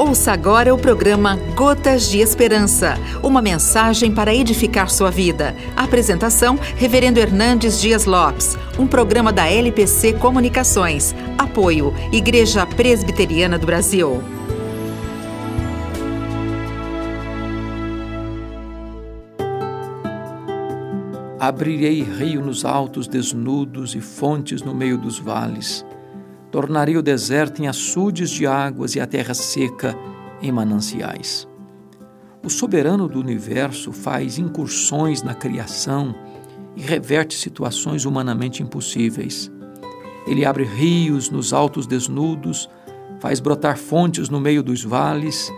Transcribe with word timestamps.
Ouça 0.00 0.32
agora 0.32 0.74
o 0.74 0.78
programa 0.78 1.36
Gotas 1.54 2.08
de 2.08 2.20
Esperança, 2.20 2.94
uma 3.22 3.42
mensagem 3.42 4.10
para 4.10 4.34
edificar 4.34 4.88
sua 4.88 5.10
vida. 5.10 5.54
Apresentação: 5.76 6.58
Reverendo 6.74 7.20
Hernandes 7.20 7.78
Dias 7.78 8.06
Lopes, 8.06 8.56
um 8.78 8.86
programa 8.86 9.30
da 9.30 9.46
LPC 9.46 10.14
Comunicações. 10.14 11.14
Apoio: 11.36 11.92
Igreja 12.10 12.64
Presbiteriana 12.64 13.58
do 13.58 13.66
Brasil. 13.66 14.22
Abrirei 21.38 22.02
rio 22.02 22.40
nos 22.40 22.64
altos 22.64 23.06
desnudos 23.06 23.94
e 23.94 24.00
fontes 24.00 24.62
no 24.62 24.74
meio 24.74 24.96
dos 24.96 25.18
vales 25.18 25.84
tornarei 26.50 26.96
o 26.96 27.02
deserto 27.02 27.62
em 27.62 27.68
açudes 27.68 28.30
de 28.30 28.46
águas 28.46 28.94
e 28.94 29.00
a 29.00 29.06
terra 29.06 29.34
seca 29.34 29.96
em 30.42 30.50
mananciais. 30.50 31.46
O 32.42 32.48
soberano 32.48 33.06
do 33.06 33.20
universo 33.20 33.92
faz 33.92 34.38
incursões 34.38 35.22
na 35.22 35.34
criação 35.34 36.14
e 36.74 36.80
reverte 36.80 37.36
situações 37.36 38.04
humanamente 38.04 38.62
impossíveis. 38.62 39.50
Ele 40.26 40.44
abre 40.44 40.64
rios 40.64 41.30
nos 41.30 41.52
altos 41.52 41.86
desnudos, 41.86 42.68
faz 43.20 43.40
brotar 43.40 43.76
fontes 43.76 44.28
no 44.28 44.40
meio 44.40 44.62
dos 44.62 44.82
vales, 44.82 45.52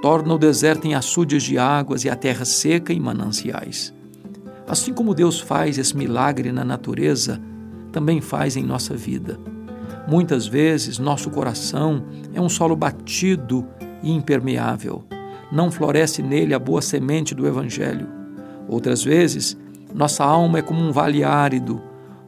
torna 0.00 0.34
o 0.34 0.38
deserto 0.38 0.86
em 0.86 0.94
açudes 0.94 1.42
de 1.42 1.58
águas 1.58 2.04
e 2.04 2.08
a 2.08 2.14
terra 2.14 2.44
seca 2.44 2.92
em 2.92 3.00
mananciais. 3.00 3.92
Assim 4.66 4.92
como 4.92 5.14
Deus 5.14 5.40
faz 5.40 5.78
esse 5.78 5.96
milagre 5.96 6.52
na 6.52 6.64
natureza, 6.64 7.40
também 7.90 8.20
faz 8.20 8.56
em 8.56 8.62
nossa 8.62 8.94
vida. 8.94 9.40
Muitas 10.06 10.46
vezes, 10.46 10.98
nosso 10.98 11.30
coração 11.30 12.04
é 12.34 12.40
um 12.40 12.48
solo 12.48 12.74
batido 12.74 13.66
e 14.02 14.10
impermeável. 14.10 15.04
Não 15.50 15.70
floresce 15.70 16.22
nele 16.22 16.54
a 16.54 16.58
boa 16.58 16.82
semente 16.82 17.34
do 17.34 17.46
Evangelho. 17.46 18.08
Outras 18.68 19.02
vezes, 19.02 19.56
nossa 19.94 20.24
alma 20.24 20.58
é 20.58 20.62
como 20.62 20.80
um 20.80 20.92
vale 20.92 21.24
árido, 21.24 21.80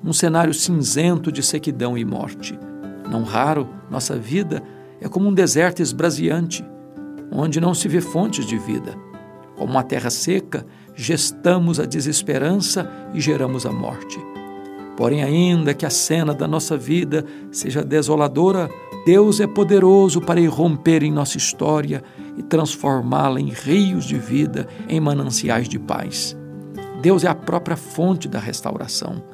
um 0.03 0.13
cenário 0.13 0.55
cinzento 0.55 1.31
de 1.31 1.43
sequidão 1.43 1.97
e 1.97 2.05
morte. 2.05 2.59
Não 3.11 3.23
raro, 3.23 3.69
nossa 3.91 4.17
vida 4.17 4.63
é 5.01 5.09
como 5.09 5.29
um 5.29 5.35
deserto 5.35 5.83
esbraseante, 5.83 6.65
onde 7.31 7.61
não 7.61 7.75
se 7.75 7.89
vê 7.89 8.01
fontes 8.01 8.47
de 8.47 8.57
vida. 8.59 8.95
Como 9.57 9.73
uma 9.73 9.83
terra 9.83 10.11
seca, 10.11 10.65
gestamos 10.95 11.79
a 11.79 11.85
desesperança 11.85 12.91
e 13.13 13.21
geramos 13.21 13.67
a 13.67 13.73
morte. 13.73 14.19
Porém, 15.01 15.23
ainda 15.23 15.73
que 15.73 15.87
a 15.87 15.91
cena 15.91 16.35
da 16.35 16.47
nossa 16.47 16.77
vida 16.77 17.25
seja 17.51 17.83
desoladora, 17.83 18.69
Deus 19.07 19.41
é 19.41 19.47
poderoso 19.47 20.21
para 20.21 20.39
irromper 20.39 21.03
em 21.03 21.11
nossa 21.11 21.39
história 21.39 22.05
e 22.37 22.43
transformá-la 22.43 23.41
em 23.41 23.49
rios 23.49 24.05
de 24.05 24.19
vida, 24.19 24.69
em 24.91 25.01
mananciais 25.01 25.71
de 25.71 25.79
paz. 25.79 26.37
Deus 27.01 27.25
é 27.25 27.29
a 27.29 27.35
própria 27.35 27.79
fonte 27.79 28.29
da 28.29 28.39
restauração. 28.39 29.25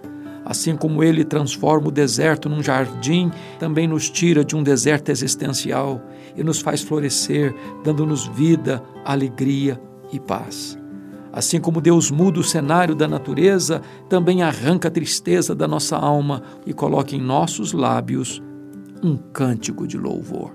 Assim 0.45 0.77
como 0.77 1.03
ele 1.03 1.25
transforma 1.25 1.89
o 1.89 1.91
deserto 1.91 2.49
num 2.49 2.63
jardim, 2.63 3.33
também 3.59 3.89
nos 3.89 4.09
tira 4.09 4.45
de 4.45 4.55
um 4.55 4.63
deserto 4.63 5.09
existencial 5.09 6.01
e 6.37 6.45
nos 6.45 6.61
faz 6.61 6.81
florescer, 6.81 7.53
dando-nos 7.83 8.29
vida, 8.29 8.81
alegria 9.05 9.81
e 10.13 10.21
paz. 10.21 10.79
Assim 11.37 11.61
como 11.61 11.83
Deus 11.83 12.11
muda 12.11 12.41
o 12.41 12.43
cenário 12.43 12.95
da 12.95 13.07
natureza, 13.07 13.83
também 14.09 14.43
arranca 14.43 14.89
a 14.89 14.91
tristeza 14.91 15.55
da 15.55 15.69
nossa 15.69 15.95
alma 15.95 16.43
e 16.65 16.73
coloca 16.73 17.15
em 17.15 17.21
nossos 17.21 17.75
lábios 17.75 18.43
um 19.03 19.19
cântico 19.19 19.87
de 19.87 19.99
louvor. 19.99 20.53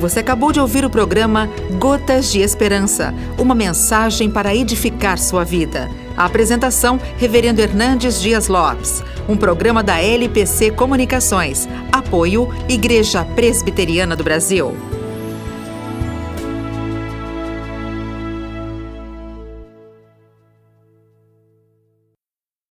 Você 0.00 0.20
acabou 0.20 0.52
de 0.52 0.60
ouvir 0.60 0.86
o 0.86 0.90
programa 0.90 1.50
Gotas 1.78 2.32
de 2.32 2.38
Esperança, 2.38 3.12
uma 3.38 3.54
mensagem 3.54 4.30
para 4.30 4.54
edificar 4.54 5.18
sua 5.18 5.44
vida. 5.44 5.90
A 6.16 6.24
apresentação, 6.24 6.98
Reverendo 7.18 7.60
Hernandes 7.60 8.22
Dias 8.22 8.48
Lopes, 8.48 9.02
um 9.28 9.36
programa 9.36 9.82
da 9.82 10.00
LPC 10.00 10.70
Comunicações. 10.70 11.68
Apoio, 11.92 12.48
Igreja 12.68 13.24
Presbiteriana 13.24 14.16
do 14.16 14.24
Brasil. 14.24 14.97